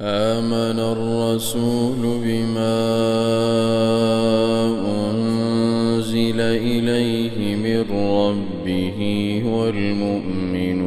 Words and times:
آمن 0.00 0.78
الرسول 0.78 2.20
بما 2.24 2.76
أنزل 5.10 6.40
إليه 6.40 7.56
من 7.56 7.80
ربه 7.90 9.00
والمؤمنون 9.46 10.86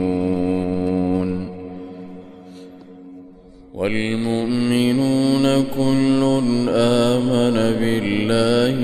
والمؤمنون 3.74 5.44
كل 5.76 6.22
آمن 6.70 7.58
بالله 7.80 8.78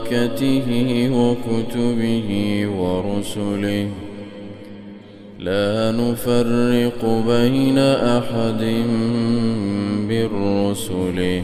وملائكته 0.00 0.68
وكتبه 1.12 2.30
ورسله 2.78 4.09
لا 5.40 5.92
نفرق 5.92 7.24
بين 7.28 7.78
أحد 7.78 8.62
رسله 10.10 11.42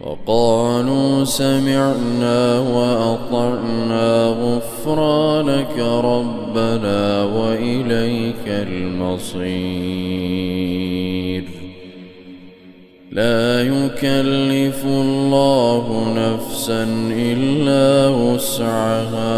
وقالوا 0.00 1.24
سمعنا 1.24 2.58
وأطعنا 2.58 4.26
غفرانك 4.26 5.78
ربنا 5.78 7.24
وإليك 7.24 8.46
المصير. 8.46 9.42
لا 13.12 13.62
يكلف 13.62 14.84
الله 14.84 16.14
نفسا 16.16 16.84
إلا 17.16 18.08
وسعها. 18.08 19.32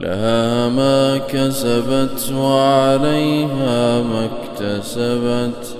لها 0.00 0.68
ما 0.68 1.18
كسبت 1.18 2.32
وعليها 2.32 4.02
ما 4.02 4.28
اكتسبت. 4.30 5.76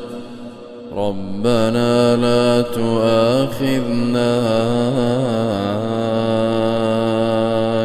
ربنا 0.96 2.16
لا 2.16 2.62
تؤاخذنا 2.62 4.38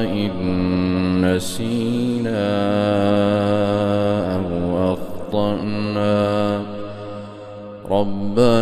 إن 0.04 1.36
نسينا 1.36 2.54
أو 4.36 4.94
أخطأنا. 4.94 6.62
ربنا 7.90 8.53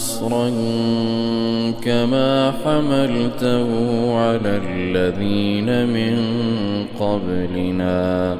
إصرا 0.00 0.48
كما 1.84 2.52
حملته 2.64 3.68
على 4.16 4.60
الذين 4.64 5.86
من 5.86 6.16
قبلنا. 7.00 8.36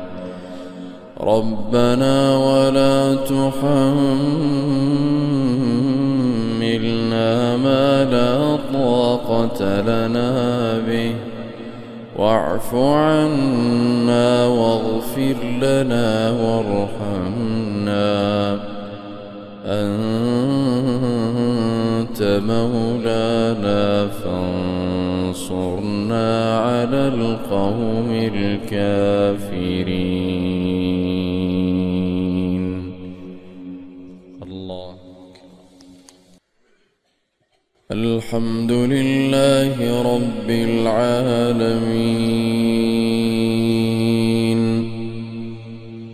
ربنا 1.21 2.37
ولا 2.37 3.15
تحملنا 3.15 3.67
ما 7.57 8.05
لا 8.05 8.57
طاقة 8.73 9.81
لنا 9.81 10.31
به. 10.89 11.15
واعف 12.17 12.75
عنا 12.75 14.47
واغفر 14.47 15.37
لنا 15.63 16.31
وارحمنا. 16.31 18.11
مولانا 22.23 24.09
فانصرنا 24.09 25.09
على 26.59 27.09
القوم 27.09 28.31
الكافرين. 28.35 30.01
الله. 34.43 34.95
الحمد 37.91 38.73
لله 38.73 40.03
رب 40.15 40.51
العالمين. 40.51 42.21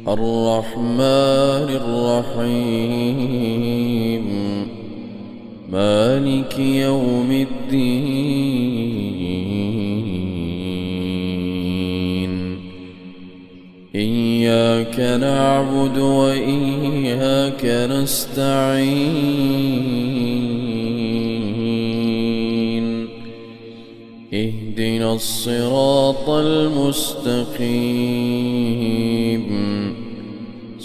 الرحمن 0.09 1.69
الرحيم. 1.83 3.96
مالك 5.77 6.59
يوم 6.59 7.31
الدين. 7.31 7.87
إياك 13.95 15.01
نعبد 15.21 15.99
وإياك 15.99 17.65
نستعين. 17.65 18.87
اهدنا 24.35 25.13
الصراط 25.13 26.29
المستقيم. 26.29 27.57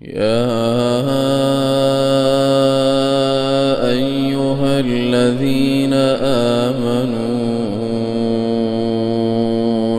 يا 0.00 0.14
أيها 3.90 4.80
الذين 4.80 5.92
آمنوا 6.62 7.18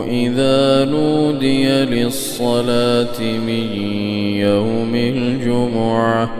إذا 0.04 0.84
نودي 0.84 1.68
للصلاة 1.84 3.20
من 3.20 3.72
يوم 4.40 4.94
الجمعة 4.94 6.39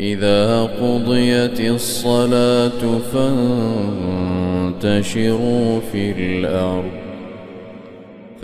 فإذا 0.00 0.62
قضيت 0.80 1.60
الصلاة 1.60 2.80
فانتشروا 4.80 5.80
في 5.92 6.12
الأرض. 6.18 6.90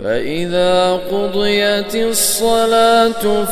فإذا 0.03 0.93
قضيت 1.11 1.95
الصلاة 1.95 3.45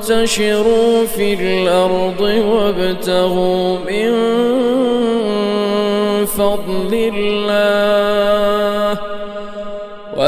فانتشروا 0.00 1.06
في 1.06 1.34
الأرض 1.34 2.20
وابتغوا 2.20 3.78
من 3.78 4.12
فضل 6.26 7.12
الله. 7.14 8.31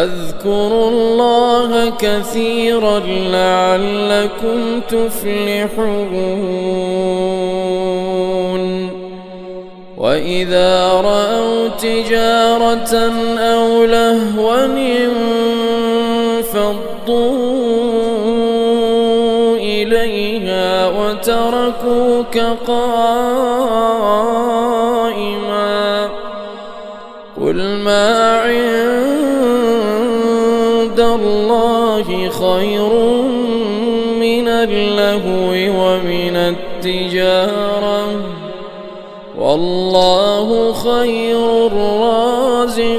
واذكروا 0.05 0.89
الله 0.91 1.93
كثيرا 1.99 3.01
لعلكم 3.33 4.81
تفلحون. 4.89 6.25
وإذا 9.99 10.93
رأوا 10.93 11.69
تجارة 11.69 13.13
أو 13.39 13.85
لهوا 13.85 14.65
انفضوا 14.65 15.17
إليها 19.57 20.89
وتركوك 20.89 22.39
قائما. 22.67 23.65
قل 27.41 27.57
ما 27.85 28.39
عند 28.41 29.24
الله 31.01 32.29
خير 32.29 32.93
من 34.21 34.49
اللهو 34.49 35.51
ومن 35.51 36.37
التجارة. 36.37 38.07
والله 39.39 40.73
خير 40.73 41.67
الرازقين. 41.67 42.95